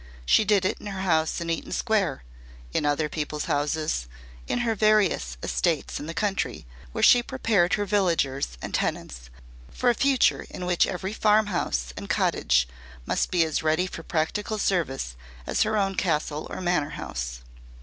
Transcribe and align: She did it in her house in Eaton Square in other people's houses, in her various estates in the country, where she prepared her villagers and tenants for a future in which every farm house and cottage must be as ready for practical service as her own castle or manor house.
She 0.25 0.43
did 0.45 0.65
it 0.65 0.79
in 0.79 0.87
her 0.87 1.01
house 1.01 1.39
in 1.41 1.51
Eaton 1.51 1.71
Square 1.71 2.23
in 2.73 2.87
other 2.87 3.07
people's 3.07 3.45
houses, 3.45 4.07
in 4.47 4.61
her 4.65 4.73
various 4.73 5.37
estates 5.43 5.99
in 5.99 6.07
the 6.07 6.15
country, 6.15 6.65
where 6.91 7.03
she 7.03 7.21
prepared 7.21 7.75
her 7.75 7.85
villagers 7.85 8.57
and 8.63 8.73
tenants 8.73 9.29
for 9.69 9.91
a 9.91 9.93
future 9.93 10.47
in 10.49 10.65
which 10.65 10.87
every 10.87 11.13
farm 11.13 11.45
house 11.53 11.93
and 11.95 12.09
cottage 12.09 12.67
must 13.05 13.29
be 13.29 13.43
as 13.43 13.61
ready 13.61 13.85
for 13.85 14.01
practical 14.01 14.57
service 14.57 15.15
as 15.45 15.61
her 15.61 15.77
own 15.77 15.93
castle 15.93 16.47
or 16.49 16.61
manor 16.61 16.89
house. 16.97 17.41